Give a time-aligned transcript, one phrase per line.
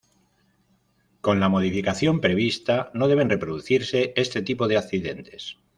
[1.21, 5.57] Con la modificación prevista no deben reproducirse este tipo de accidentes.